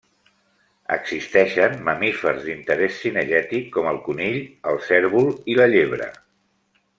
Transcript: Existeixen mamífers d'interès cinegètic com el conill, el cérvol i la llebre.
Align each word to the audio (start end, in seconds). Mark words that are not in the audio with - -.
Existeixen 0.93 1.75
mamífers 1.89 2.41
d'interès 2.47 2.97
cinegètic 3.03 3.69
com 3.77 3.91
el 3.93 4.01
conill, 4.09 4.41
el 4.73 4.81
cérvol 4.89 5.31
i 5.55 5.59
la 5.61 5.69
llebre. 5.77 6.11